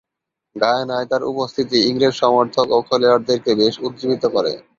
[0.55, 4.51] গায়ানায় তার উপস্থিতি ইংরেজ সমর্থক ও খেলোয়াড়দেরকে বেশ উজ্জীবিত করে।